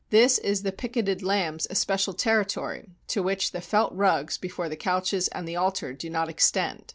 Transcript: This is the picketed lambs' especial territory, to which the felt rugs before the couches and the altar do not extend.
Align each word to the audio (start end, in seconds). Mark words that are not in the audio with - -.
This 0.09 0.39
is 0.39 0.63
the 0.63 0.71
picketed 0.71 1.21
lambs' 1.21 1.67
especial 1.69 2.15
territory, 2.15 2.89
to 3.09 3.21
which 3.21 3.51
the 3.51 3.61
felt 3.61 3.93
rugs 3.93 4.35
before 4.35 4.67
the 4.67 4.75
couches 4.75 5.27
and 5.27 5.47
the 5.47 5.57
altar 5.57 5.93
do 5.93 6.09
not 6.09 6.27
extend. 6.27 6.85